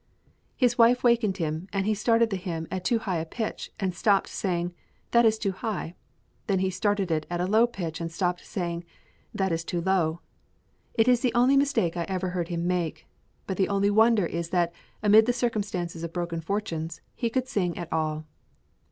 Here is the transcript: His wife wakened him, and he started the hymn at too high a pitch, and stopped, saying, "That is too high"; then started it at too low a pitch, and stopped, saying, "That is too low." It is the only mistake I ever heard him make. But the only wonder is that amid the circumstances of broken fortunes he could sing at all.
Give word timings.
His 0.55 0.79
wife 0.79 1.03
wakened 1.03 1.37
him, 1.37 1.67
and 1.71 1.85
he 1.85 1.93
started 1.93 2.31
the 2.31 2.35
hymn 2.35 2.67
at 2.71 2.83
too 2.83 2.97
high 2.97 3.17
a 3.19 3.23
pitch, 3.25 3.71
and 3.79 3.93
stopped, 3.93 4.29
saying, 4.29 4.73
"That 5.11 5.25
is 5.27 5.37
too 5.37 5.51
high"; 5.51 5.93
then 6.47 6.57
started 6.71 7.11
it 7.11 7.27
at 7.29 7.37
too 7.37 7.45
low 7.45 7.65
a 7.65 7.67
pitch, 7.67 8.01
and 8.01 8.11
stopped, 8.11 8.43
saying, 8.43 8.83
"That 9.31 9.51
is 9.51 9.63
too 9.63 9.79
low." 9.79 10.21
It 10.95 11.07
is 11.07 11.19
the 11.19 11.35
only 11.35 11.55
mistake 11.55 11.95
I 11.97 12.05
ever 12.05 12.29
heard 12.31 12.47
him 12.47 12.65
make. 12.65 13.05
But 13.45 13.57
the 13.57 13.69
only 13.69 13.91
wonder 13.91 14.25
is 14.25 14.49
that 14.49 14.73
amid 15.03 15.27
the 15.27 15.33
circumstances 15.33 16.03
of 16.03 16.13
broken 16.13 16.41
fortunes 16.41 17.01
he 17.13 17.29
could 17.29 17.47
sing 17.47 17.77
at 17.77 17.93
all. 17.93 18.25